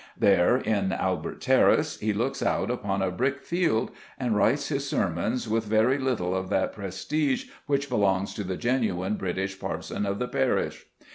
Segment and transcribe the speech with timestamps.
[0.17, 5.65] There, in Albert Terrace, he looks out upon a brickfield, and writes his sermons with
[5.65, 10.87] very little of that prestige which belongs to the genuine British parson of the parish.